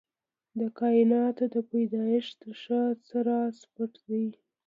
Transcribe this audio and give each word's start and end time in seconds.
د 0.59 0.61
کائناتو 0.79 1.43
د 1.53 1.55
پيدايښت 1.69 2.33
تر 2.41 2.51
شا 2.63 2.81
څه 3.07 3.17
راز 3.27 3.57
پټ 3.73 3.93
دی؟ 4.07 4.25